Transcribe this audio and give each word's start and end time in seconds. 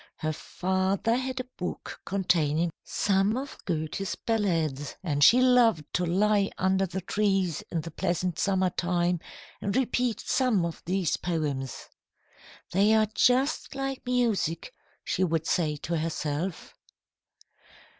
Her 0.17 0.33
father 0.33 1.15
had 1.15 1.39
a 1.39 1.43
book 1.57 2.01
containing 2.05 2.71
some 2.83 3.37
of 3.37 3.55
Goethe's 3.65 4.15
ballads, 4.15 4.95
and 5.03 5.23
she 5.23 5.39
loved 5.41 5.85
to 5.93 6.07
lie 6.07 6.49
under 6.57 6.87
the 6.87 7.01
trees 7.01 7.61
in 7.71 7.81
the 7.81 7.91
pleasant 7.91 8.39
summer 8.39 8.71
time 8.71 9.19
and 9.61 9.75
repeat 9.75 10.19
some 10.19 10.65
of 10.65 10.81
these 10.87 11.17
poems. 11.17 11.87
"They 12.71 12.95
are 12.95 13.09
just 13.13 13.75
like 13.75 14.03
music," 14.07 14.73
she 15.03 15.23
would 15.23 15.45
say 15.45 15.75
to 15.75 15.99
herself. 15.99 16.73